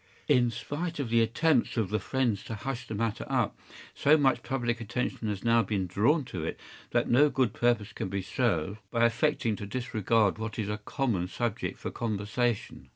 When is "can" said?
7.93-8.09